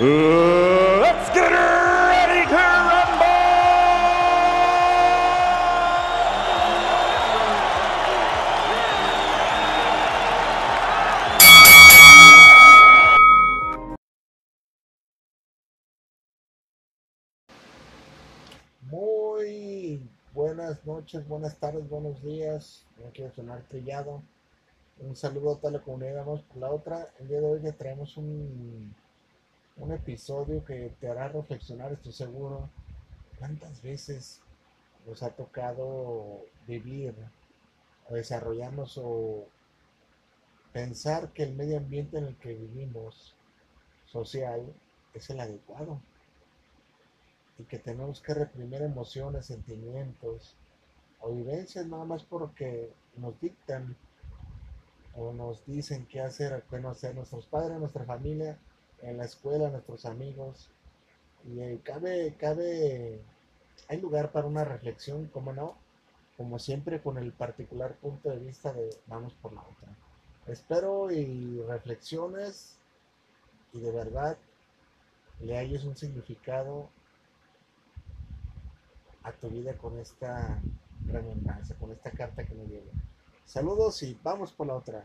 let's 0.00 1.28
get 1.34 1.50
ready 1.52 2.48
to! 2.48 2.82
Muy 18.80 20.08
buenas 20.34 20.84
noches, 20.86 21.26
buenas 21.28 21.58
tardes, 21.58 21.88
buenos 21.88 22.22
días. 22.22 22.86
No 22.98 23.10
quiero 23.12 23.32
sonar 23.32 23.62
trillado. 23.68 24.22
Un 25.00 25.16
saludo 25.16 25.54
a 25.54 25.58
toda 25.58 25.72
la 25.72 25.82
comunidad. 25.82 26.24
Vamos 26.24 26.42
por 26.42 26.58
la 26.58 26.70
otra. 26.70 27.12
El 27.18 27.28
día 27.28 27.40
de 27.40 27.46
hoy 27.46 27.60
le 27.60 27.72
traemos 27.72 28.16
un, 28.16 28.94
episodio 29.92 30.64
que 30.64 30.94
te 31.00 31.08
hará 31.08 31.28
reflexionar, 31.28 31.92
estoy 31.92 32.12
seguro. 32.12 32.68
¿Cuántas 33.38 33.82
veces 33.82 34.40
nos 35.06 35.22
ha 35.22 35.30
tocado 35.30 36.40
vivir 36.66 37.14
o 38.08 38.14
desarrollarnos 38.14 38.98
o 39.02 39.46
pensar 40.72 41.32
que 41.32 41.42
el 41.42 41.54
medio 41.54 41.78
ambiente 41.78 42.18
en 42.18 42.26
el 42.26 42.36
que 42.36 42.54
vivimos, 42.54 43.34
social, 44.06 44.62
es 45.14 45.30
el 45.30 45.40
adecuado? 45.40 46.00
y 47.58 47.64
que 47.64 47.78
tenemos 47.78 48.20
que 48.20 48.34
reprimir 48.34 48.82
emociones, 48.82 49.46
sentimientos 49.46 50.54
o 51.20 51.32
vivencias 51.32 51.86
nada 51.86 52.04
más 52.04 52.24
porque 52.24 52.90
nos 53.16 53.38
dictan 53.40 53.96
o 55.14 55.32
nos 55.32 55.64
dicen 55.66 56.06
qué 56.06 56.20
hacer 56.20 56.52
o 56.54 56.62
qué 56.68 56.80
no 56.80 56.88
hacer 56.88 57.14
nuestros 57.14 57.46
padres, 57.46 57.78
nuestra 57.78 58.04
familia, 58.04 58.58
en 59.02 59.18
la 59.18 59.24
escuela, 59.24 59.68
nuestros 59.68 60.06
amigos. 60.06 60.70
Y 61.44 61.60
eh, 61.60 61.80
cabe, 61.82 62.34
cabe, 62.38 63.20
hay 63.88 64.00
lugar 64.00 64.32
para 64.32 64.46
una 64.46 64.64
reflexión, 64.64 65.26
como 65.26 65.52
no, 65.52 65.76
como 66.36 66.58
siempre 66.58 67.02
con 67.02 67.18
el 67.18 67.32
particular 67.32 67.96
punto 67.96 68.30
de 68.30 68.38
vista 68.38 68.72
de 68.72 68.90
vamos 69.06 69.34
por 69.34 69.52
la 69.52 69.62
otra. 69.62 69.96
Espero 70.46 71.10
y 71.10 71.62
reflexiones 71.68 72.78
y 73.72 73.80
de 73.80 73.92
verdad 73.92 74.36
le 75.40 75.56
hayas 75.56 75.84
un 75.84 75.96
significado 75.96 76.88
a 79.22 79.32
tu 79.32 79.48
vida 79.48 79.76
con 79.76 79.98
esta 79.98 80.60
remembranza, 81.06 81.74
con 81.76 81.92
esta 81.92 82.10
carta 82.10 82.44
que 82.44 82.54
me 82.54 82.66
llega. 82.66 82.92
Saludos 83.44 84.02
y 84.02 84.18
vamos 84.22 84.52
por 84.52 84.66
la 84.66 84.74
otra. 84.74 85.04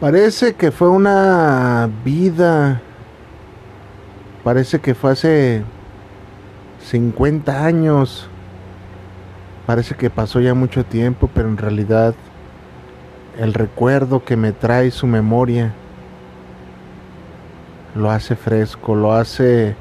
Parece 0.00 0.52
que 0.52 0.72
fue 0.72 0.90
una 0.90 1.88
vida. 2.04 2.82
Parece 4.44 4.78
que 4.78 4.94
fue 4.94 5.12
hace 5.12 5.64
50 6.84 7.64
años. 7.64 8.28
Parece 9.64 9.94
que 9.94 10.10
pasó 10.10 10.40
ya 10.40 10.52
mucho 10.52 10.84
tiempo, 10.84 11.30
pero 11.32 11.48
en 11.48 11.56
realidad 11.56 12.14
el 13.38 13.54
recuerdo 13.54 14.22
que 14.22 14.36
me 14.36 14.52
trae 14.52 14.90
su 14.90 15.06
memoria 15.06 15.72
lo 17.94 18.10
hace 18.10 18.36
fresco, 18.36 18.94
lo 18.94 19.14
hace 19.14 19.76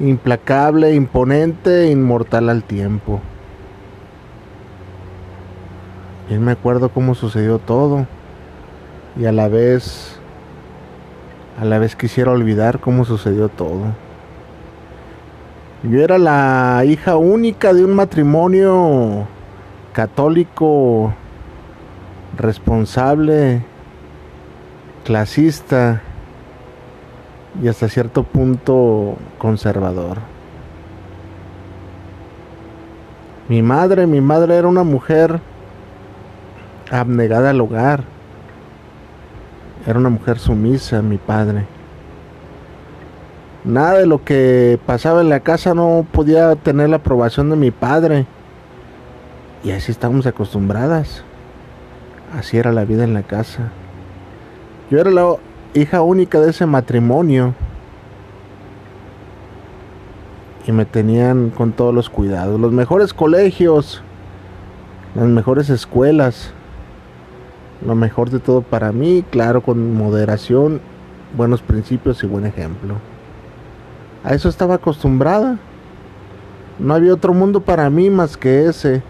implacable, 0.00 0.94
imponente, 0.94 1.86
inmortal 1.92 2.48
al 2.48 2.64
tiempo. 2.64 3.20
Bien 6.28 6.44
me 6.44 6.52
acuerdo 6.52 6.88
cómo 6.88 7.14
sucedió 7.14 7.60
todo 7.60 8.06
y 9.16 9.26
a 9.26 9.32
la 9.32 9.48
vez 9.48 10.18
a 11.60 11.64
la 11.64 11.78
vez 11.78 11.94
quisiera 11.94 12.30
olvidar 12.30 12.80
cómo 12.80 13.04
sucedió 13.04 13.48
todo. 13.48 13.86
Yo 15.82 16.00
era 16.00 16.18
la 16.18 16.82
hija 16.86 17.16
única 17.16 17.74
de 17.74 17.84
un 17.84 17.94
matrimonio 17.94 19.26
católico 19.92 21.12
responsable, 22.36 23.62
clasista, 25.04 26.02
y 27.62 27.68
hasta 27.68 27.88
cierto 27.88 28.22
punto 28.22 29.16
conservador. 29.38 30.18
Mi 33.48 33.62
madre, 33.62 34.06
mi 34.06 34.20
madre 34.20 34.56
era 34.56 34.68
una 34.68 34.84
mujer 34.84 35.40
abnegada 36.90 37.50
al 37.50 37.60
hogar. 37.60 38.04
Era 39.86 39.98
una 39.98 40.10
mujer 40.10 40.38
sumisa, 40.38 41.00
mi 41.00 41.16
padre. 41.16 41.64
Nada 43.64 43.98
de 43.98 44.06
lo 44.06 44.24
que 44.24 44.78
pasaba 44.86 45.20
en 45.20 45.28
la 45.28 45.40
casa 45.40 45.74
no 45.74 46.06
podía 46.10 46.54
tener 46.56 46.88
la 46.88 46.96
aprobación 46.96 47.50
de 47.50 47.56
mi 47.56 47.70
padre. 47.70 48.26
Y 49.62 49.70
así 49.70 49.92
estábamos 49.92 50.26
acostumbradas. 50.26 51.22
Así 52.36 52.56
era 52.56 52.72
la 52.72 52.84
vida 52.84 53.04
en 53.04 53.14
la 53.14 53.22
casa. 53.22 53.70
Yo 54.90 54.98
era 54.98 55.10
la 55.10 55.36
hija 55.74 56.02
única 56.02 56.40
de 56.40 56.50
ese 56.50 56.66
matrimonio. 56.66 57.54
Y 60.66 60.72
me 60.72 60.84
tenían 60.84 61.50
con 61.50 61.72
todos 61.72 61.94
los 61.94 62.10
cuidados. 62.10 62.60
Los 62.60 62.72
mejores 62.72 63.12
colegios, 63.12 64.02
las 65.14 65.26
mejores 65.26 65.70
escuelas. 65.70 66.52
Lo 67.84 67.94
mejor 67.94 68.30
de 68.30 68.40
todo 68.40 68.62
para 68.62 68.92
mí, 68.92 69.24
claro, 69.30 69.62
con 69.62 69.94
moderación, 69.94 70.80
buenos 71.36 71.62
principios 71.62 72.22
y 72.22 72.26
buen 72.26 72.44
ejemplo. 72.44 72.96
A 74.22 74.34
eso 74.34 74.48
estaba 74.48 74.74
acostumbrada. 74.74 75.58
No 76.78 76.94
había 76.94 77.14
otro 77.14 77.32
mundo 77.32 77.60
para 77.60 77.88
mí 77.88 78.10
más 78.10 78.36
que 78.36 78.66
ese. 78.66 79.02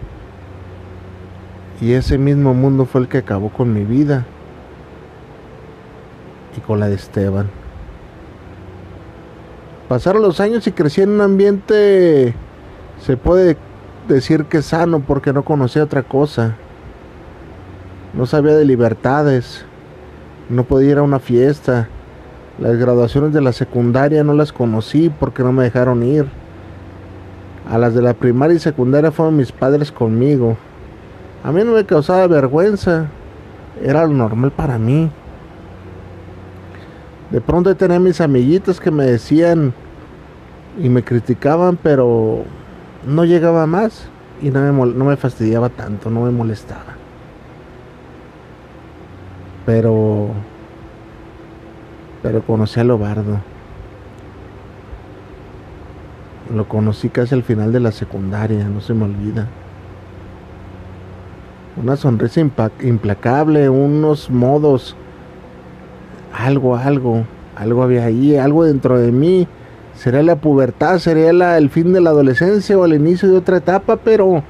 Y 1.81 1.93
ese 1.93 2.17
mismo 2.17 2.53
mundo 2.53 2.85
fue 2.85 3.01
el 3.01 3.07
que 3.07 3.17
acabó 3.17 3.49
con 3.49 3.73
mi 3.73 3.83
vida 3.83 4.25
y 6.55 6.61
con 6.61 6.79
la 6.79 6.87
de 6.87 6.95
Esteban. 6.95 7.49
Pasaron 9.89 10.21
los 10.21 10.39
años 10.39 10.65
y 10.67 10.71
crecí 10.71 11.01
en 11.01 11.09
un 11.09 11.21
ambiente, 11.21 12.33
se 13.01 13.17
puede 13.17 13.57
decir 14.07 14.45
que 14.45 14.61
sano 14.61 15.01
porque 15.01 15.33
no 15.33 15.43
conocía 15.43 15.83
otra 15.83 16.03
cosa. 16.03 16.55
No 18.13 18.25
sabía 18.25 18.55
de 18.55 18.65
libertades, 18.65 19.63
no 20.49 20.65
podía 20.65 20.91
ir 20.91 20.97
a 20.97 21.03
una 21.03 21.19
fiesta. 21.19 21.87
Las 22.59 22.75
graduaciones 22.75 23.31
de 23.31 23.39
la 23.39 23.53
secundaria 23.53 24.23
no 24.25 24.33
las 24.33 24.51
conocí 24.51 25.09
porque 25.09 25.43
no 25.43 25.53
me 25.53 25.63
dejaron 25.63 26.03
ir. 26.03 26.25
A 27.69 27.77
las 27.77 27.95
de 27.95 28.01
la 28.01 28.13
primaria 28.13 28.57
y 28.57 28.59
secundaria 28.59 29.13
fueron 29.13 29.37
mis 29.37 29.53
padres 29.53 29.93
conmigo. 29.93 30.57
A 31.41 31.53
mí 31.53 31.63
no 31.63 31.71
me 31.71 31.85
causaba 31.85 32.27
vergüenza, 32.27 33.07
era 33.81 34.05
lo 34.05 34.13
normal 34.13 34.51
para 34.51 34.77
mí. 34.77 35.09
De 37.29 37.39
pronto 37.39 37.73
tenía 37.77 37.97
mis 37.97 38.19
amiguitos 38.19 38.81
que 38.81 38.91
me 38.91 39.05
decían 39.05 39.73
y 40.77 40.89
me 40.89 41.01
criticaban, 41.01 41.77
pero 41.81 42.43
no 43.07 43.23
llegaba 43.23 43.65
más 43.67 44.09
y 44.41 44.49
no 44.49 44.59
me, 44.59 44.93
no 44.93 45.05
me 45.05 45.15
fastidiaba 45.15 45.69
tanto, 45.69 46.09
no 46.09 46.23
me 46.23 46.31
molestaba. 46.31 47.00
Pero, 49.71 50.27
pero 52.21 52.41
conocí 52.41 52.77
a 52.77 52.83
Lobardo. 52.83 53.39
Lo 56.53 56.67
conocí 56.67 57.07
casi 57.07 57.35
al 57.35 57.43
final 57.43 57.71
de 57.71 57.79
la 57.79 57.93
secundaria, 57.93 58.65
no 58.65 58.81
se 58.81 58.93
me 58.93 59.05
olvida. 59.05 59.47
Una 61.81 61.95
sonrisa 61.95 62.41
implacable, 62.81 63.69
unos 63.69 64.29
modos 64.29 64.97
algo, 66.37 66.75
algo, 66.75 67.23
algo 67.55 67.81
había 67.81 68.03
ahí, 68.03 68.35
algo 68.35 68.65
dentro 68.65 68.99
de 68.99 69.13
mí. 69.13 69.47
Sería 69.95 70.21
la 70.21 70.35
pubertad, 70.35 70.99
sería 70.99 71.57
el 71.57 71.69
fin 71.69 71.93
de 71.93 72.01
la 72.01 72.09
adolescencia 72.09 72.77
o 72.77 72.83
el 72.83 72.95
inicio 72.95 73.29
de 73.29 73.37
otra 73.37 73.55
etapa, 73.55 73.95
pero, 73.95 74.43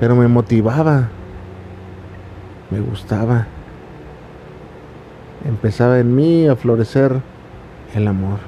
pero 0.00 0.16
me 0.16 0.28
motivaba, 0.28 1.10
me 2.70 2.80
gustaba. 2.80 3.46
Empezaba 5.44 5.98
en 5.98 6.14
mí 6.14 6.46
a 6.48 6.56
florecer 6.56 7.20
el 7.94 8.08
amor. 8.08 8.38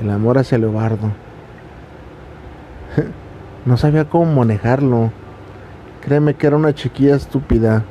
El 0.00 0.10
amor 0.10 0.38
hacia 0.38 0.58
Leobardo. 0.58 1.10
No 3.66 3.76
sabía 3.76 4.06
cómo 4.06 4.24
manejarlo. 4.24 5.12
Créeme 6.00 6.32
que 6.32 6.46
era 6.46 6.56
una 6.56 6.74
chiquilla 6.74 7.14
estúpida 7.14 7.84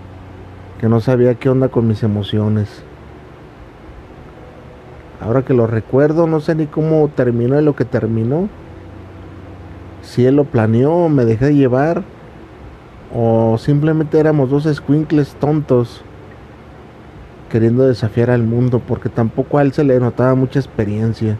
que 0.79 0.89
no 0.89 0.99
sabía 0.99 1.35
qué 1.35 1.47
onda 1.47 1.67
con 1.67 1.87
mis 1.87 2.01
emociones. 2.01 2.83
Ahora 5.21 5.43
que 5.43 5.53
lo 5.53 5.67
recuerdo, 5.67 6.25
no 6.25 6.39
sé 6.39 6.55
ni 6.55 6.65
cómo 6.65 7.07
terminó 7.09 7.61
y 7.61 7.63
lo 7.63 7.75
que 7.75 7.85
terminó. 7.85 8.49
Si 10.01 10.25
él 10.25 10.37
lo 10.37 10.45
planeó, 10.45 11.07
me 11.07 11.23
dejé 11.23 11.53
llevar. 11.53 12.03
O 13.13 13.59
simplemente 13.59 14.19
éramos 14.19 14.49
dos 14.49 14.67
squinkles 14.73 15.35
tontos 15.35 16.03
queriendo 17.49 17.87
desafiar 17.87 18.29
al 18.29 18.43
mundo 18.43 18.79
porque 18.79 19.09
tampoco 19.09 19.57
a 19.57 19.63
él 19.63 19.73
se 19.73 19.83
le 19.83 19.99
notaba 19.99 20.35
mucha 20.35 20.59
experiencia. 20.59 21.37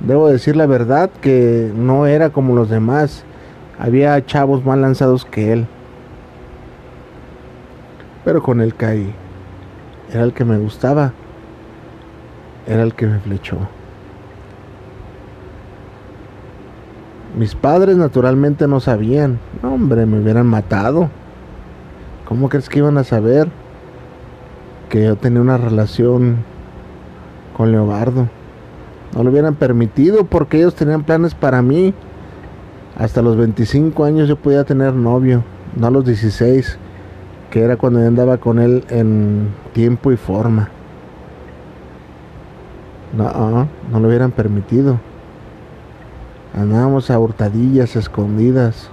Debo 0.00 0.28
decir 0.28 0.56
la 0.56 0.66
verdad 0.66 1.10
que 1.20 1.70
no 1.76 2.06
era 2.06 2.30
como 2.30 2.56
los 2.56 2.68
demás. 2.68 3.24
Había 3.78 4.24
chavos 4.26 4.64
más 4.64 4.78
lanzados 4.78 5.24
que 5.24 5.52
él. 5.52 5.66
Pero 8.24 8.42
con 8.42 8.60
él 8.60 8.74
caí. 8.74 9.14
Era 10.12 10.24
el 10.24 10.32
que 10.32 10.44
me 10.44 10.58
gustaba. 10.58 11.12
Era 12.66 12.82
el 12.82 12.94
que 12.94 13.06
me 13.06 13.20
flechó. 13.20 13.58
Mis 17.38 17.54
padres 17.54 17.96
naturalmente 17.96 18.66
no 18.66 18.80
sabían. 18.80 19.38
No, 19.62 19.74
hombre, 19.74 20.04
me 20.04 20.20
hubieran 20.20 20.46
matado. 20.46 21.08
¿Cómo 22.26 22.48
crees 22.48 22.68
que 22.68 22.80
iban 22.80 22.98
a 22.98 23.04
saber 23.04 23.48
que 24.92 25.02
yo 25.02 25.16
tenía 25.16 25.40
una 25.40 25.56
relación 25.56 26.44
con 27.56 27.72
Leobardo? 27.72 28.28
No 29.16 29.24
lo 29.24 29.30
hubieran 29.30 29.54
permitido 29.54 30.24
porque 30.26 30.58
ellos 30.58 30.74
tenían 30.74 31.02
planes 31.02 31.34
para 31.34 31.62
mí. 31.62 31.94
Hasta 32.98 33.22
los 33.22 33.38
25 33.38 34.04
años 34.04 34.28
yo 34.28 34.36
podía 34.36 34.64
tener 34.64 34.92
novio, 34.92 35.44
no 35.76 35.86
a 35.86 35.90
los 35.90 36.04
16, 36.04 36.76
que 37.50 37.62
era 37.62 37.78
cuando 37.78 38.00
yo 38.00 38.06
andaba 38.06 38.36
con 38.36 38.58
él 38.58 38.84
en 38.90 39.48
tiempo 39.72 40.12
y 40.12 40.18
forma. 40.18 40.68
No, 43.16 43.66
no 43.90 43.98
lo 43.98 44.08
hubieran 44.08 44.30
permitido. 44.30 45.00
Andábamos 46.54 47.10
a 47.10 47.18
hurtadillas, 47.18 47.96
escondidas. 47.96 48.90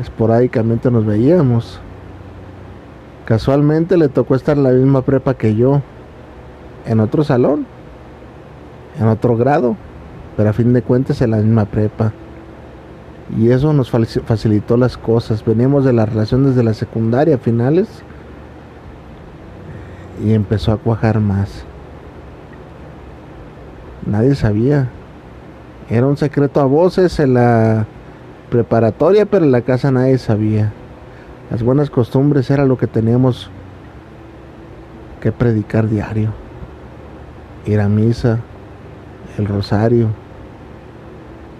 Esporádicamente 0.00 0.90
nos 0.90 1.06
veíamos. 1.06 1.80
Casualmente 3.26 3.96
le 3.96 4.08
tocó 4.08 4.36
estar 4.36 4.56
en 4.56 4.62
la 4.62 4.70
misma 4.70 5.02
prepa 5.02 5.34
que 5.34 5.56
yo, 5.56 5.82
en 6.86 7.00
otro 7.00 7.24
salón, 7.24 7.66
en 9.00 9.08
otro 9.08 9.36
grado, 9.36 9.76
pero 10.36 10.50
a 10.50 10.52
fin 10.52 10.72
de 10.72 10.80
cuentas 10.80 11.20
en 11.20 11.32
la 11.32 11.38
misma 11.38 11.64
prepa. 11.64 12.12
Y 13.36 13.50
eso 13.50 13.72
nos 13.72 13.90
facilitó 13.90 14.76
las 14.76 14.96
cosas. 14.96 15.44
Veníamos 15.44 15.84
de 15.84 15.92
la 15.92 16.06
relación 16.06 16.44
desde 16.44 16.62
la 16.62 16.72
secundaria, 16.72 17.36
finales, 17.36 17.88
y 20.24 20.32
empezó 20.32 20.70
a 20.70 20.76
cuajar 20.76 21.18
más. 21.18 21.64
Nadie 24.06 24.36
sabía. 24.36 24.88
Era 25.90 26.06
un 26.06 26.16
secreto 26.16 26.60
a 26.60 26.64
voces 26.64 27.18
en 27.18 27.34
la 27.34 27.86
preparatoria, 28.50 29.26
pero 29.26 29.44
en 29.44 29.50
la 29.50 29.62
casa 29.62 29.90
nadie 29.90 30.16
sabía. 30.18 30.72
Las 31.50 31.62
buenas 31.62 31.90
costumbres 31.90 32.50
era 32.50 32.64
lo 32.64 32.76
que 32.76 32.88
teníamos 32.88 33.50
que 35.20 35.30
predicar 35.30 35.88
diario. 35.88 36.30
Ir 37.66 37.80
a 37.80 37.88
misa, 37.88 38.40
el 39.38 39.46
rosario. 39.46 40.08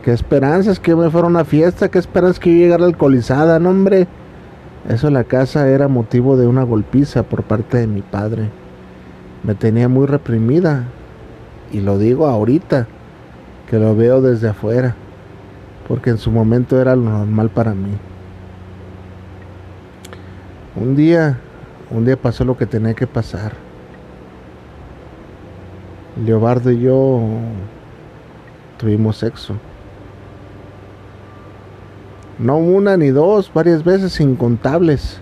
Qué 0.03 0.12
esperanzas 0.12 0.81
que 0.81 0.94
me 0.97 1.11
fuera 1.11 1.29
una 1.29 1.44
fiesta, 1.44 1.88
qué 1.88 1.99
esperanzas 1.99 2.41
que 2.41 2.53
yo 2.53 2.59
llegara 2.59 2.85
alcoholizada, 2.85 3.59
no 3.59 3.71
hombre. 3.71 4.09
Eso 4.88 5.09
en 5.09 5.15
la 5.15 5.25
casa 5.25 5.69
era 5.69 5.89
motivo 5.89 6.37
de 6.37 6.47
una 6.47 6.62
golpiza 6.62 7.23
por 7.23 7.44
parte 7.44 7.79
de 7.79 7.87
mi 7.87 8.03
padre. 8.03 8.50
Me 9.44 9.55
tenía 9.55 9.89
muy 9.89 10.06
reprimida. 10.06 10.85
Y 11.73 11.81
lo 11.81 11.99
digo 11.99 12.27
ahorita 12.27 12.87
que 13.69 13.79
lo 13.79 13.97
veo 13.97 14.21
desde 14.21 14.49
afuera, 14.49 14.94
porque 15.89 16.11
en 16.11 16.19
su 16.19 16.31
momento 16.31 16.81
era 16.81 16.94
lo 16.94 17.03
normal 17.03 17.50
para 17.50 17.75
mí. 17.75 17.93
Un 20.76 20.94
día, 20.94 21.38
un 21.90 22.05
día 22.05 22.17
pasó 22.17 22.44
lo 22.44 22.56
que 22.56 22.67
tenía 22.67 22.94
que 22.94 23.06
pasar. 23.06 23.52
Leobardo 26.25 26.70
y 26.70 26.81
yo 26.81 27.23
tuvimos 28.78 29.19
sexo. 29.19 29.55
No 32.38 32.58
una 32.58 32.96
ni 32.96 33.08
dos, 33.08 33.50
varias 33.52 33.82
veces 33.84 34.20
incontables. 34.20 35.20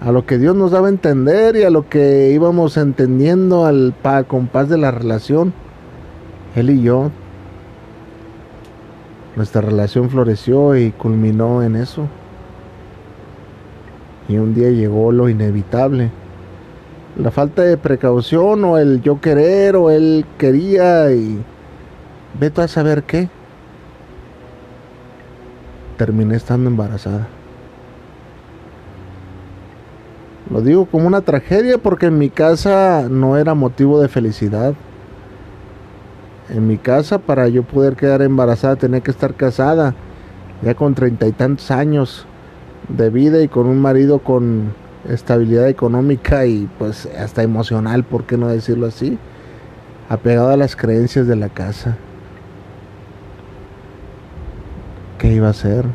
A 0.00 0.10
lo 0.10 0.26
que 0.26 0.38
Dios 0.38 0.56
nos 0.56 0.72
daba 0.72 0.88
a 0.88 0.90
entender 0.90 1.56
y 1.56 1.62
a 1.62 1.70
lo 1.70 1.88
que 1.88 2.30
íbamos 2.32 2.76
entendiendo 2.76 3.66
al 3.66 3.94
compás 4.26 4.68
de 4.68 4.78
la 4.78 4.90
relación 4.90 5.52
él 6.54 6.68
y 6.68 6.82
yo, 6.82 7.10
nuestra 9.36 9.62
relación 9.62 10.10
floreció 10.10 10.76
y 10.76 10.90
culminó 10.90 11.62
en 11.62 11.76
eso. 11.76 12.08
Y 14.28 14.36
un 14.36 14.54
día 14.54 14.70
llegó 14.70 15.12
lo 15.12 15.28
inevitable. 15.28 16.10
La 17.16 17.30
falta 17.30 17.62
de 17.62 17.76
precaución 17.76 18.64
o 18.64 18.78
el 18.78 19.02
yo 19.02 19.20
querer 19.20 19.76
o 19.76 19.90
él 19.90 20.24
quería 20.38 21.12
y 21.12 21.42
vete 22.38 22.62
a 22.62 22.68
saber 22.68 23.02
qué. 23.02 23.28
Terminé 25.98 26.36
estando 26.36 26.70
embarazada. 26.70 27.28
Lo 30.50 30.60
digo 30.60 30.86
como 30.86 31.06
una 31.06 31.20
tragedia 31.20 31.78
porque 31.78 32.06
en 32.06 32.18
mi 32.18 32.30
casa 32.30 33.06
no 33.10 33.36
era 33.36 33.54
motivo 33.54 34.00
de 34.00 34.08
felicidad 34.08 34.74
en 36.52 36.66
mi 36.66 36.76
casa 36.76 37.18
para 37.18 37.48
yo 37.48 37.62
poder 37.62 37.96
quedar 37.96 38.22
embarazada 38.22 38.76
tenía 38.76 39.00
que 39.00 39.10
estar 39.10 39.34
casada 39.34 39.94
ya 40.62 40.74
con 40.74 40.94
treinta 40.94 41.26
y 41.26 41.32
tantos 41.32 41.70
años 41.70 42.26
de 42.96 43.10
vida 43.10 43.42
y 43.42 43.48
con 43.48 43.66
un 43.66 43.80
marido 43.80 44.18
con 44.20 44.72
estabilidad 45.08 45.68
económica 45.68 46.46
y 46.46 46.68
pues 46.78 47.06
hasta 47.18 47.42
emocional, 47.42 48.04
¿por 48.04 48.24
qué 48.24 48.36
no 48.36 48.48
decirlo 48.48 48.86
así? 48.86 49.18
Apegado 50.08 50.50
a 50.50 50.56
las 50.56 50.76
creencias 50.76 51.26
de 51.26 51.36
la 51.36 51.48
casa. 51.48 51.96
¿Qué 55.18 55.32
iba 55.32 55.48
a 55.48 55.50
hacer? 55.50 55.86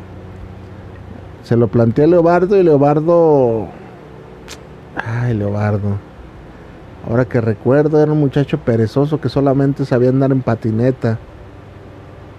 Se 1.44 1.56
lo 1.56 1.68
planteé 1.68 2.04
a 2.04 2.08
Leobardo 2.08 2.56
y 2.56 2.62
Leobardo... 2.62 3.68
Ay, 4.96 5.34
Leobardo 5.34 6.08
Ahora 7.08 7.24
que 7.24 7.40
recuerdo, 7.40 8.02
era 8.02 8.12
un 8.12 8.20
muchacho 8.20 8.58
perezoso 8.58 9.20
que 9.20 9.28
solamente 9.28 9.84
sabía 9.84 10.10
andar 10.10 10.32
en 10.32 10.42
patineta. 10.42 11.18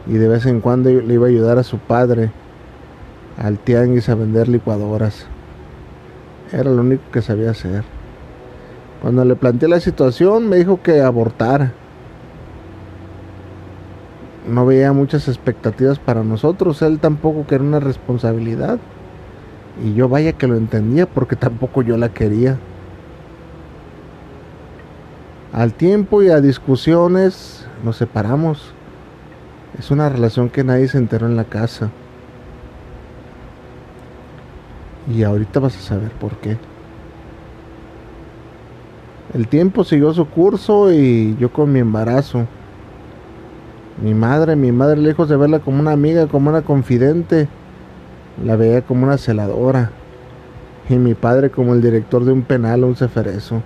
Y 0.05 0.13
de 0.13 0.27
vez 0.27 0.45
en 0.45 0.61
cuando 0.61 0.89
le 0.89 1.13
iba 1.13 1.25
a 1.25 1.29
ayudar 1.29 1.57
a 1.57 1.63
su 1.63 1.77
padre 1.77 2.31
al 3.39 3.57
tianguis 3.57 4.09
a 4.09 4.15
vender 4.15 4.49
licuadoras. 4.49 5.25
Era 6.51 6.69
lo 6.69 6.81
único 6.81 7.03
que 7.11 7.21
sabía 7.21 7.51
hacer. 7.51 7.83
Cuando 9.01 9.23
le 9.23 9.35
planteé 9.35 9.69
la 9.69 9.79
situación, 9.79 10.49
me 10.49 10.57
dijo 10.57 10.81
que 10.83 11.01
abortara. 11.01 11.71
No 14.47 14.65
veía 14.65 14.91
muchas 14.91 15.29
expectativas 15.29 15.99
para 15.99 16.23
nosotros. 16.23 16.81
Él 16.81 16.99
tampoco 16.99 17.47
quería 17.47 17.65
una 17.65 17.79
responsabilidad. 17.79 18.77
Y 19.81 19.93
yo 19.93 20.09
vaya 20.09 20.33
que 20.33 20.47
lo 20.47 20.57
entendía 20.57 21.05
porque 21.05 21.37
tampoco 21.37 21.81
yo 21.81 21.95
la 21.95 22.09
quería. 22.09 22.57
Al 25.53 25.73
tiempo 25.73 26.21
y 26.21 26.29
a 26.29 26.41
discusiones 26.41 27.65
nos 27.85 27.95
separamos. 27.95 28.73
Es 29.77 29.91
una 29.91 30.09
relación 30.09 30.49
que 30.49 30.65
nadie 30.65 30.89
se 30.89 30.97
enteró 30.97 31.27
en 31.27 31.37
la 31.37 31.45
casa. 31.45 31.89
Y 35.09 35.23
ahorita 35.23 35.59
vas 35.59 35.75
a 35.75 35.81
saber 35.81 36.11
por 36.11 36.37
qué. 36.37 36.57
El 39.33 39.47
tiempo 39.47 39.83
siguió 39.83 40.13
su 40.13 40.25
curso 40.27 40.91
y 40.93 41.35
yo 41.37 41.51
con 41.51 41.71
mi 41.71 41.79
embarazo. 41.79 42.45
Mi 44.01 44.13
madre, 44.13 44.55
mi 44.55 44.71
madre 44.71 45.01
lejos 45.01 45.27
de 45.27 45.35
verla 45.35 45.59
como 45.59 45.79
una 45.79 45.91
amiga, 45.91 46.27
como 46.27 46.49
una 46.49 46.61
confidente, 46.61 47.47
la 48.43 48.55
veía 48.55 48.81
como 48.83 49.05
una 49.05 49.17
celadora. 49.17 49.91
Y 50.89 50.95
mi 50.95 51.13
padre 51.13 51.49
como 51.49 51.73
el 51.73 51.81
director 51.81 52.23
de 52.23 52.31
un 52.31 52.43
penal 52.43 52.83
o 52.83 52.87
un 52.87 52.95
ceferezo 52.95 53.61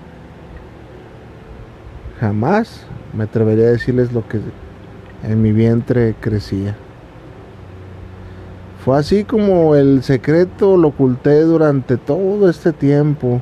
jamás 2.23 2.85
me 3.13 3.25
atrevería 3.25 3.65
a 3.65 3.71
decirles 3.71 4.13
lo 4.13 4.25
que 4.25 4.39
en 5.23 5.41
mi 5.41 5.51
vientre 5.51 6.15
crecía. 6.21 6.73
Fue 8.83 8.97
así 8.97 9.23
como 9.23 9.75
el 9.75 10.03
secreto 10.03 10.77
lo 10.77 10.89
oculté 10.89 11.41
durante 11.41 11.97
todo 11.97 12.49
este 12.49 12.73
tiempo 12.73 13.41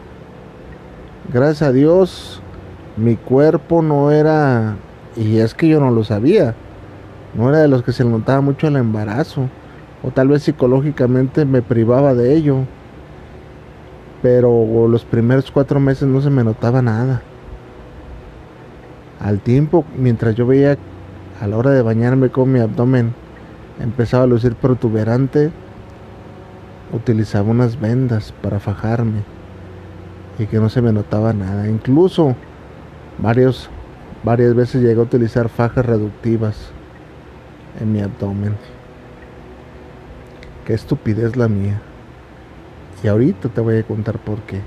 Gracias 1.33 1.61
a 1.61 1.71
Dios, 1.71 2.41
mi 2.97 3.15
cuerpo 3.15 3.81
no 3.81 4.11
era, 4.11 4.75
y 5.15 5.37
es 5.37 5.53
que 5.53 5.69
yo 5.69 5.79
no 5.79 5.89
lo 5.89 6.03
sabía, 6.03 6.55
no 7.35 7.47
era 7.47 7.59
de 7.59 7.69
los 7.69 7.83
que 7.83 7.93
se 7.93 8.03
notaba 8.03 8.41
mucho 8.41 8.67
el 8.67 8.75
embarazo, 8.75 9.47
o 10.03 10.11
tal 10.11 10.27
vez 10.27 10.43
psicológicamente 10.43 11.45
me 11.45 11.61
privaba 11.61 12.13
de 12.15 12.35
ello, 12.35 12.65
pero 14.21 14.87
los 14.89 15.05
primeros 15.05 15.51
cuatro 15.51 15.79
meses 15.79 16.05
no 16.05 16.19
se 16.19 16.29
me 16.29 16.43
notaba 16.43 16.81
nada. 16.81 17.21
Al 19.21 19.39
tiempo, 19.39 19.85
mientras 19.97 20.35
yo 20.35 20.45
veía 20.45 20.77
a 21.39 21.47
la 21.47 21.55
hora 21.55 21.69
de 21.69 21.81
bañarme 21.81 22.27
con 22.27 22.51
mi 22.51 22.59
abdomen 22.59 23.13
empezaba 23.79 24.23
a 24.23 24.27
lucir 24.27 24.55
protuberante, 24.55 25.51
utilizaba 26.91 27.49
unas 27.49 27.79
vendas 27.79 28.33
para 28.41 28.59
fajarme 28.59 29.23
y 30.37 30.45
que 30.45 30.59
no 30.59 30.69
se 30.69 30.81
me 30.81 30.91
notaba 30.91 31.33
nada. 31.33 31.67
Incluso 31.67 32.35
varios, 33.17 33.69
varias 34.23 34.53
veces 34.55 34.81
llegué 34.81 34.99
a 34.99 35.03
utilizar 35.03 35.49
fajas 35.49 35.85
reductivas 35.85 36.71
en 37.79 37.91
mi 37.91 38.01
abdomen. 38.01 38.55
Qué 40.65 40.73
estupidez 40.73 41.35
la 41.35 41.47
mía. 41.47 41.81
Y 43.03 43.07
ahorita 43.07 43.49
te 43.49 43.61
voy 43.61 43.77
a 43.77 43.83
contar 43.83 44.19
por 44.19 44.39
qué. 44.41 44.61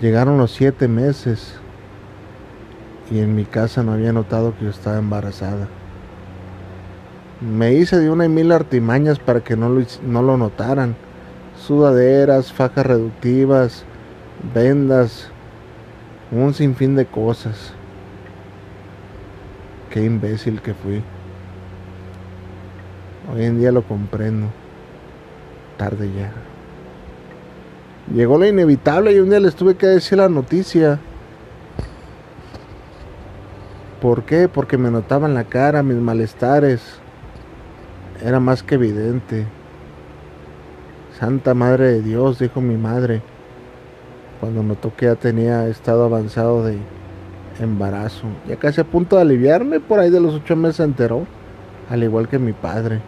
Llegaron 0.00 0.38
los 0.38 0.52
siete 0.52 0.88
meses 0.88 1.58
y 3.10 3.20
en 3.20 3.34
mi 3.34 3.44
casa 3.44 3.82
no 3.82 3.92
había 3.92 4.12
notado 4.12 4.54
que 4.56 4.64
yo 4.64 4.70
estaba 4.70 4.98
embarazada. 4.98 5.68
Me 7.40 7.72
hice 7.74 7.98
de 7.98 8.10
una 8.10 8.24
y 8.24 8.28
mil 8.28 8.52
artimañas 8.52 9.18
para 9.18 9.40
que 9.40 9.56
no 9.56 9.68
lo, 9.68 9.82
no 10.02 10.22
lo 10.22 10.36
notaran. 10.36 10.96
Sudaderas, 11.56 12.52
fajas 12.52 12.86
reductivas, 12.86 13.84
vendas, 14.54 15.30
un 16.30 16.52
sinfín 16.54 16.96
de 16.96 17.06
cosas. 17.06 17.72
Qué 19.90 20.04
imbécil 20.04 20.60
que 20.60 20.74
fui. 20.74 21.02
Hoy 23.32 23.44
en 23.44 23.58
día 23.58 23.72
lo 23.72 23.82
comprendo. 23.82 24.46
Tarde 25.76 26.10
ya. 26.12 26.32
Llegó 28.14 28.38
lo 28.38 28.46
inevitable 28.46 29.12
y 29.12 29.20
un 29.20 29.30
día 29.30 29.40
les 29.40 29.54
tuve 29.54 29.76
que 29.76 29.86
decir 29.86 30.18
la 30.18 30.28
noticia. 30.28 30.98
¿Por 34.00 34.22
qué? 34.22 34.48
Porque 34.48 34.78
me 34.78 34.90
notaban 34.90 35.34
la 35.34 35.44
cara, 35.44 35.82
mis 35.82 35.96
malestares. 35.96 37.00
Era 38.22 38.38
más 38.38 38.62
que 38.62 38.76
evidente. 38.76 39.46
Santa 41.18 41.52
Madre 41.54 41.86
de 41.94 42.02
Dios, 42.02 42.38
dijo 42.38 42.60
mi 42.60 42.76
madre, 42.76 43.22
cuando 44.38 44.62
notó 44.62 44.94
que 44.94 45.06
ya 45.06 45.16
tenía 45.16 45.66
estado 45.66 46.04
avanzado 46.04 46.64
de 46.64 46.78
embarazo. 47.58 48.28
Ya 48.46 48.54
casi 48.56 48.80
a 48.80 48.84
punto 48.84 49.16
de 49.16 49.22
aliviarme, 49.22 49.80
por 49.80 49.98
ahí 49.98 50.10
de 50.10 50.20
los 50.20 50.34
ocho 50.34 50.54
meses 50.54 50.76
se 50.76 50.84
enteró, 50.84 51.26
al 51.90 52.04
igual 52.04 52.28
que 52.28 52.38
mi 52.38 52.52
padre. 52.52 53.00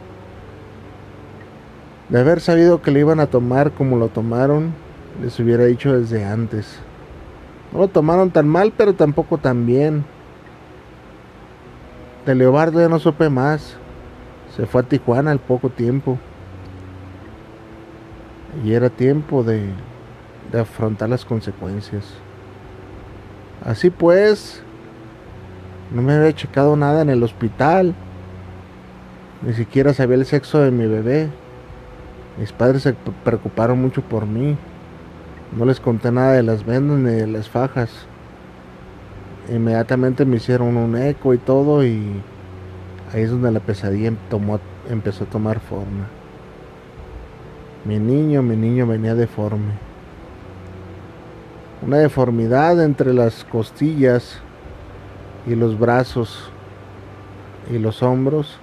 De 2.08 2.18
haber 2.18 2.40
sabido 2.40 2.82
que 2.82 2.90
le 2.90 2.98
iban 2.98 3.20
a 3.20 3.26
tomar 3.28 3.70
como 3.70 3.96
lo 3.96 4.08
tomaron, 4.08 4.72
les 5.22 5.38
hubiera 5.38 5.66
dicho 5.66 5.96
desde 5.96 6.24
antes. 6.24 6.80
No 7.72 7.78
lo 7.78 7.88
tomaron 7.88 8.32
tan 8.32 8.48
mal, 8.48 8.72
pero 8.76 8.94
tampoco 8.94 9.38
tan 9.38 9.66
bien. 9.66 10.04
De 12.26 12.34
Leobardo 12.34 12.80
ya 12.80 12.88
no 12.88 12.98
supe 12.98 13.28
más. 13.30 13.76
Se 14.56 14.66
fue 14.66 14.82
a 14.82 14.84
Tijuana 14.84 15.30
al 15.30 15.38
poco 15.38 15.70
tiempo. 15.70 16.18
Y 18.64 18.72
era 18.72 18.90
tiempo 18.90 19.42
de, 19.42 19.70
de 20.52 20.60
afrontar 20.60 21.08
las 21.08 21.24
consecuencias. 21.24 22.04
Así 23.64 23.90
pues, 23.90 24.62
no 25.92 26.02
me 26.02 26.14
había 26.14 26.34
checado 26.34 26.76
nada 26.76 27.02
en 27.02 27.10
el 27.10 27.22
hospital. 27.22 27.94
Ni 29.42 29.54
siquiera 29.54 29.94
sabía 29.94 30.16
el 30.16 30.26
sexo 30.26 30.60
de 30.60 30.70
mi 30.70 30.86
bebé. 30.86 31.30
Mis 32.38 32.52
padres 32.52 32.82
se 32.82 32.94
preocuparon 33.24 33.80
mucho 33.80 34.02
por 34.02 34.26
mí. 34.26 34.56
No 35.56 35.64
les 35.64 35.80
conté 35.80 36.12
nada 36.12 36.32
de 36.32 36.42
las 36.42 36.64
vendas 36.64 36.98
ni 36.98 37.10
de 37.10 37.26
las 37.26 37.48
fajas. 37.48 38.06
Inmediatamente 39.50 40.24
me 40.24 40.36
hicieron 40.36 40.76
un 40.76 40.96
eco 40.96 41.34
y 41.34 41.38
todo 41.38 41.84
y 41.84 42.22
ahí 43.12 43.22
es 43.22 43.30
donde 43.30 43.50
la 43.50 43.60
pesadilla 43.60 44.12
tomó, 44.28 44.60
empezó 44.88 45.24
a 45.24 45.26
tomar 45.26 45.60
forma. 45.60 46.08
Mi 47.84 47.98
niño, 47.98 48.42
mi 48.42 48.56
niño 48.56 48.86
venía 48.86 49.14
deforme. 49.14 49.72
Una 51.82 51.98
deformidad 51.98 52.82
entre 52.82 53.12
las 53.12 53.44
costillas 53.44 54.38
y 55.46 55.54
los 55.54 55.78
brazos 55.78 56.50
y 57.70 57.78
los 57.78 58.02
hombros 58.02 58.58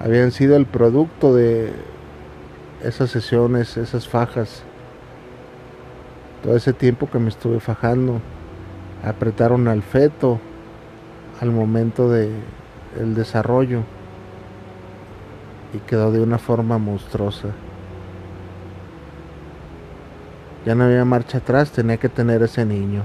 habían 0.00 0.30
sido 0.30 0.56
el 0.56 0.66
producto 0.66 1.34
de 1.34 1.72
esas 2.82 3.10
sesiones, 3.10 3.76
esas 3.76 4.08
fajas 4.08 4.64
todo 6.42 6.56
ese 6.56 6.72
tiempo 6.72 7.08
que 7.08 7.18
me 7.18 7.28
estuve 7.28 7.60
fajando, 7.60 8.20
apretaron 9.04 9.68
al 9.68 9.82
feto 9.82 10.38
al 11.40 11.50
momento 11.50 12.08
de 12.08 12.30
el 12.98 13.14
desarrollo 13.14 13.80
y 15.74 15.78
quedó 15.78 16.12
de 16.12 16.20
una 16.20 16.38
forma 16.38 16.78
monstruosa. 16.78 17.48
Ya 20.64 20.74
no 20.74 20.84
había 20.84 21.04
marcha 21.04 21.38
atrás, 21.38 21.72
tenía 21.72 21.96
que 21.96 22.08
tener 22.08 22.42
ese 22.42 22.64
niño. 22.64 23.02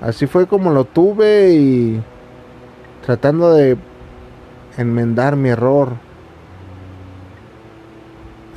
Así 0.00 0.26
fue 0.26 0.46
como 0.46 0.70
lo 0.70 0.84
tuve 0.84 1.52
y 1.52 2.02
tratando 3.04 3.52
de 3.52 3.76
enmendar 4.78 5.36
mi 5.36 5.50
error, 5.50 5.90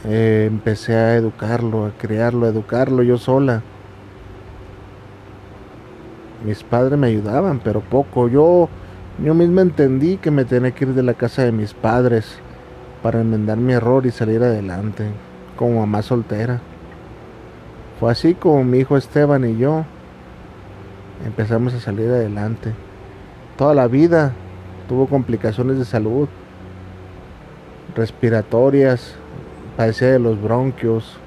eh, 0.06 0.46
empecé 0.48 0.96
a 0.96 1.16
educarlo, 1.16 1.86
a 1.86 1.92
criarlo, 1.92 2.46
a 2.46 2.50
educarlo 2.50 3.04
yo 3.04 3.18
sola. 3.18 3.62
Mis 6.44 6.64
padres 6.64 7.00
me 7.00 7.08
ayudaban, 7.08 7.60
pero 7.64 7.80
poco. 7.82 8.28
Yo, 8.28 8.68
yo 9.24 9.34
mismo 9.34 9.62
entendí 9.62 10.18
que 10.18 10.32
me 10.32 10.46
tenía 10.46 10.72
que 10.72 10.86
ir 10.86 10.94
de 10.94 11.04
la 11.04 11.14
casa 11.14 11.44
de 11.44 11.52
mis 11.52 11.74
padres 11.74 12.38
para 13.02 13.22
enmendar 13.22 13.58
mi 13.58 13.74
error 13.74 14.06
y 14.06 14.12
salir 14.12 14.44
adelante, 14.44 15.06
como 15.56 15.80
mamá 15.80 16.02
soltera. 16.02 16.60
Fue 18.00 18.12
así 18.12 18.34
como 18.34 18.64
mi 18.64 18.80
hijo 18.80 18.98
Esteban 18.98 19.46
y 19.46 19.58
yo 19.58 19.86
empezamos 21.26 21.74
a 21.74 21.80
salir 21.80 22.10
adelante. 22.10 22.74
Toda 23.58 23.74
la 23.74 23.88
vida 23.88 24.34
tuvo 24.90 25.08
complicaciones 25.08 25.78
de 25.78 25.86
salud, 25.86 26.28
respiratorias, 27.96 29.16
padecía 29.78 30.12
de 30.12 30.20
los 30.20 30.42
bronquios, 30.42 31.18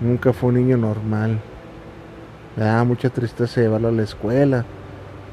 nunca 0.00 0.32
fue 0.32 0.50
un 0.50 0.56
niño 0.56 0.76
normal. 0.76 1.40
Me 2.56 2.64
daba 2.64 2.84
mucha 2.84 3.08
tristeza 3.08 3.60
llevarlo 3.60 3.88
a 3.88 3.92
la 3.92 4.02
escuela, 4.02 4.64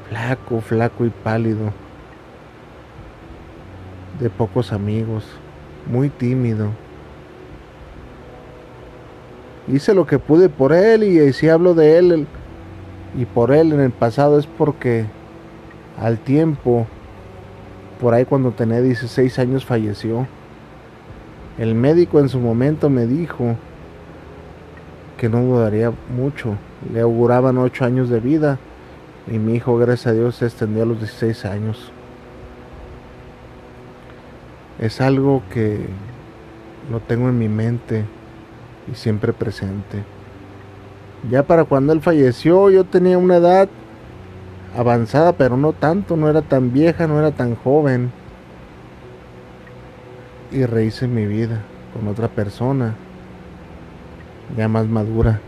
flaco, 0.08 0.60
flaco 0.60 1.04
y 1.04 1.10
pálido, 1.10 1.72
de 4.18 4.30
pocos 4.30 4.72
amigos, 4.72 5.24
muy 5.86 6.08
tímido. 6.08 6.70
Hice 9.68 9.94
lo 9.94 10.06
que 10.06 10.18
pude 10.18 10.48
por 10.48 10.72
él 10.72 11.04
y 11.04 11.32
si 11.34 11.48
hablo 11.48 11.74
de 11.74 11.98
él 11.98 12.26
y 13.16 13.24
por 13.26 13.52
él 13.52 13.72
en 13.72 13.80
el 13.80 13.90
pasado 13.90 14.38
es 14.38 14.46
porque 14.46 15.04
al 16.00 16.18
tiempo, 16.18 16.86
por 18.00 18.14
ahí 18.14 18.24
cuando 18.24 18.52
tenía 18.52 18.80
16 18.80 19.38
años 19.38 19.66
falleció. 19.66 20.26
El 21.58 21.74
médico 21.74 22.18
en 22.18 22.30
su 22.30 22.40
momento 22.40 22.88
me 22.88 23.06
dijo 23.06 23.56
que 25.20 25.28
no 25.28 25.42
dudaría 25.42 25.92
mucho. 26.16 26.56
Le 26.90 27.02
auguraban 27.02 27.58
ocho 27.58 27.84
años 27.84 28.08
de 28.08 28.20
vida 28.20 28.58
y 29.30 29.38
mi 29.38 29.54
hijo, 29.54 29.76
gracias 29.76 30.06
a 30.06 30.12
Dios, 30.14 30.36
se 30.36 30.46
extendió 30.46 30.82
a 30.82 30.86
los 30.86 30.98
16 30.98 31.44
años. 31.44 31.92
Es 34.78 35.02
algo 35.02 35.42
que 35.52 35.78
lo 36.90 37.00
tengo 37.00 37.28
en 37.28 37.38
mi 37.38 37.50
mente 37.50 38.06
y 38.90 38.94
siempre 38.94 39.34
presente. 39.34 40.02
Ya 41.30 41.42
para 41.42 41.64
cuando 41.64 41.92
él 41.92 42.00
falleció 42.00 42.70
yo 42.70 42.84
tenía 42.84 43.18
una 43.18 43.36
edad 43.36 43.68
avanzada, 44.74 45.34
pero 45.34 45.58
no 45.58 45.74
tanto, 45.74 46.16
no 46.16 46.30
era 46.30 46.40
tan 46.40 46.72
vieja, 46.72 47.06
no 47.06 47.18
era 47.18 47.32
tan 47.32 47.56
joven 47.56 48.10
y 50.50 50.64
rehice 50.64 51.06
mi 51.06 51.26
vida 51.26 51.60
con 51.92 52.08
otra 52.08 52.28
persona, 52.28 52.94
ya 54.56 54.68
más 54.68 54.86
madura, 54.86 55.40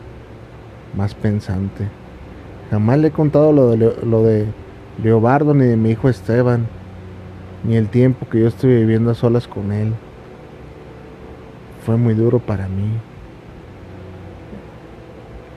más 0.96 1.14
pensante. 1.14 1.88
Jamás 2.70 2.98
le 2.98 3.08
he 3.08 3.10
contado 3.10 3.52
lo 3.52 3.70
de, 3.70 3.96
lo 4.04 4.22
de 4.22 4.46
Leobardo 5.02 5.54
ni 5.54 5.66
de 5.66 5.76
mi 5.76 5.90
hijo 5.90 6.08
Esteban, 6.08 6.66
ni 7.64 7.76
el 7.76 7.88
tiempo 7.88 8.26
que 8.28 8.40
yo 8.40 8.48
estuve 8.48 8.76
viviendo 8.76 9.10
a 9.10 9.14
solas 9.14 9.46
con 9.46 9.72
él. 9.72 9.94
Fue 11.84 11.96
muy 11.96 12.14
duro 12.14 12.38
para 12.38 12.68
mí. 12.68 12.98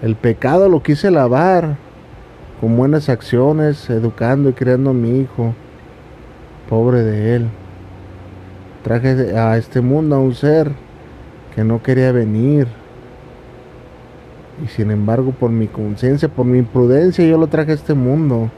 El 0.01 0.15
pecado 0.15 0.69
lo 0.69 0.83
quise 0.83 1.09
lavar 1.09 1.77
con 2.59 2.75
buenas 2.77 3.09
acciones, 3.09 3.89
educando 3.89 4.49
y 4.49 4.53
criando 4.53 4.91
a 4.91 4.93
mi 4.93 5.19
hijo. 5.19 5.53
Pobre 6.69 7.03
de 7.03 7.35
él. 7.35 7.47
Traje 8.83 9.37
a 9.37 9.57
este 9.57 9.81
mundo 9.81 10.15
a 10.15 10.19
un 10.19 10.35
ser 10.35 10.71
que 11.55 11.63
no 11.63 11.81
quería 11.81 12.11
venir. 12.11 12.67
Y 14.63 14.67
sin 14.67 14.91
embargo, 14.91 15.31
por 15.31 15.51
mi 15.51 15.67
conciencia, 15.67 16.29
por 16.29 16.45
mi 16.45 16.59
imprudencia, 16.59 17.25
yo 17.25 17.37
lo 17.37 17.47
traje 17.47 17.71
a 17.71 17.75
este 17.75 17.93
mundo. 17.93 18.49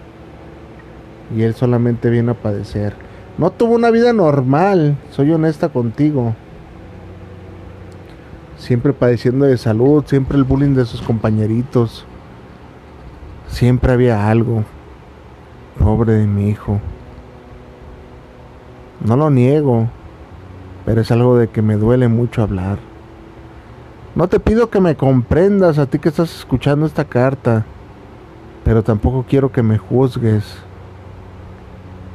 Y 1.35 1.41
él 1.41 1.55
solamente 1.55 2.09
viene 2.09 2.31
a 2.31 2.35
padecer. 2.35 2.93
No 3.37 3.51
tuvo 3.51 3.75
una 3.75 3.91
vida 3.91 4.13
normal, 4.13 4.97
soy 5.11 5.31
honesta 5.31 5.69
contigo. 5.69 6.35
Siempre 8.57 8.93
padeciendo 8.93 9.45
de 9.45 9.57
salud, 9.57 10.03
siempre 10.07 10.37
el 10.37 10.43
bullying 10.43 10.73
de 10.73 10.85
sus 10.85 11.01
compañeritos. 11.01 12.05
Siempre 13.47 13.93
había 13.93 14.29
algo. 14.29 14.63
Pobre 15.79 16.13
de 16.13 16.27
mi 16.27 16.49
hijo. 16.49 16.79
No 19.05 19.15
lo 19.15 19.29
niego, 19.29 19.87
pero 20.85 21.01
es 21.01 21.11
algo 21.11 21.37
de 21.37 21.49
que 21.49 21.61
me 21.61 21.75
duele 21.75 22.07
mucho 22.07 22.41
hablar. 22.41 22.79
No 24.17 24.27
te 24.27 24.39
pido 24.39 24.71
que 24.71 24.81
me 24.81 24.95
comprendas 24.95 25.77
a 25.77 25.85
ti 25.85 25.99
que 25.99 26.09
estás 26.09 26.39
escuchando 26.39 26.87
esta 26.87 27.05
carta, 27.05 27.67
pero 28.65 28.81
tampoco 28.81 29.23
quiero 29.29 29.51
que 29.51 29.61
me 29.61 29.77
juzgues. 29.77 30.43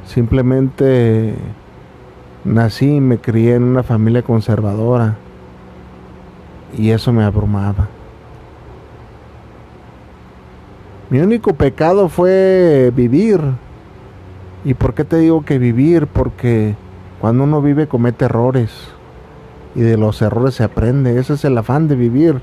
Simplemente 0.05 1.37
nací 2.45 2.97
y 2.97 3.01
me 3.01 3.19
crié 3.19 3.55
en 3.55 3.63
una 3.63 3.85
familia 3.85 4.23
conservadora 4.23 5.15
y 6.77 6.91
eso 6.91 7.13
me 7.13 7.23
abrumaba. 7.23 7.87
Mi 11.09 11.21
único 11.21 11.55
pecado 11.55 12.09
fue 12.09 12.93
vivir. 12.97 13.41
¿Y 14.65 14.75
por 14.75 14.95
qué 14.95 15.05
te 15.05 15.19
digo 15.19 15.45
que 15.45 15.59
vivir? 15.59 16.09
Porque 16.09 16.75
cuando 17.21 17.45
uno 17.45 17.63
vive 17.63 17.87
comete 17.87 18.25
errores 18.25 18.92
y 19.75 19.81
de 19.81 19.97
los 19.97 20.21
errores 20.23 20.55
se 20.55 20.64
aprende. 20.64 21.19
Ese 21.19 21.35
es 21.35 21.45
el 21.45 21.57
afán 21.57 21.88
de 21.88 21.97
vivir. 21.97 22.41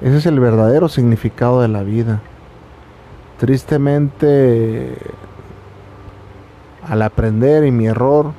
Ese 0.00 0.16
es 0.18 0.26
el 0.26 0.40
verdadero 0.40 0.88
significado 0.88 1.60
de 1.60 1.68
la 1.68 1.82
vida. 1.82 2.20
Tristemente, 3.38 4.96
al 6.88 7.02
aprender 7.02 7.64
y 7.64 7.70
mi 7.70 7.86
error, 7.86 8.32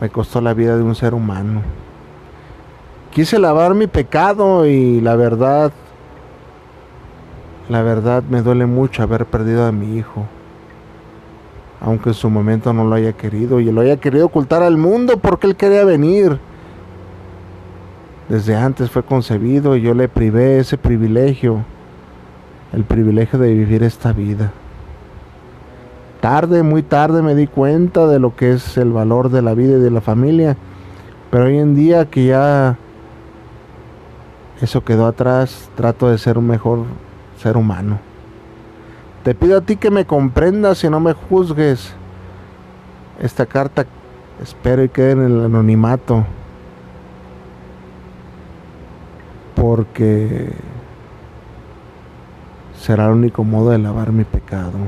me 0.00 0.10
costó 0.10 0.40
la 0.40 0.54
vida 0.54 0.76
de 0.76 0.82
un 0.82 0.94
ser 0.94 1.14
humano. 1.14 1.62
Quise 3.12 3.38
lavar 3.38 3.74
mi 3.74 3.86
pecado 3.86 4.66
y 4.66 5.00
la 5.00 5.16
verdad 5.16 5.72
la 7.68 7.82
verdad 7.82 8.22
me 8.22 8.42
duele 8.42 8.66
mucho 8.66 9.02
haber 9.02 9.26
perdido 9.26 9.66
a 9.66 9.72
mi 9.72 9.96
hijo. 9.96 10.26
Aunque 11.80 12.10
en 12.10 12.14
su 12.14 12.30
momento 12.30 12.72
no 12.72 12.84
lo 12.84 12.94
haya 12.94 13.12
querido 13.12 13.58
y 13.60 13.64
lo 13.72 13.80
haya 13.80 13.96
querido 13.96 14.26
ocultar 14.26 14.62
al 14.62 14.76
mundo 14.76 15.16
porque 15.18 15.46
él 15.46 15.56
quería 15.56 15.84
venir. 15.84 16.38
Desde 18.28 18.56
antes 18.56 18.90
fue 18.90 19.04
concebido 19.04 19.76
y 19.76 19.82
yo 19.82 19.94
le 19.94 20.08
privé 20.08 20.58
ese 20.58 20.76
privilegio, 20.76 21.64
el 22.72 22.82
privilegio 22.82 23.38
de 23.38 23.54
vivir 23.54 23.84
esta 23.84 24.12
vida. 24.12 24.52
Tarde, 26.20 26.64
muy 26.64 26.82
tarde 26.82 27.22
me 27.22 27.36
di 27.36 27.46
cuenta 27.46 28.08
de 28.08 28.18
lo 28.18 28.34
que 28.34 28.52
es 28.52 28.76
el 28.78 28.90
valor 28.90 29.30
de 29.30 29.42
la 29.42 29.54
vida 29.54 29.76
y 29.76 29.80
de 29.80 29.90
la 29.90 30.00
familia, 30.00 30.56
pero 31.30 31.44
hoy 31.44 31.58
en 31.58 31.76
día 31.76 32.06
que 32.06 32.26
ya 32.26 32.76
eso 34.60 34.82
quedó 34.82 35.06
atrás, 35.06 35.70
trato 35.76 36.08
de 36.10 36.18
ser 36.18 36.36
un 36.36 36.48
mejor 36.48 36.84
ser 37.40 37.56
humano. 37.56 37.98
Te 39.22 39.34
pido 39.34 39.58
a 39.58 39.60
ti 39.60 39.76
que 39.76 39.90
me 39.90 40.04
comprendas 40.04 40.82
y 40.82 40.90
no 40.90 40.98
me 40.98 41.12
juzgues. 41.12 41.92
Esta 43.20 43.46
carta 43.46 43.86
espero 44.42 44.82
y 44.82 44.88
quede 44.88 45.12
en 45.12 45.22
el 45.22 45.44
anonimato. 45.44 46.24
Porque 49.56 50.52
será 52.78 53.06
el 53.06 53.14
único 53.14 53.42
modo 53.42 53.70
de 53.70 53.78
lavar 53.78 54.12
mi 54.12 54.22
pecado. 54.22 54.78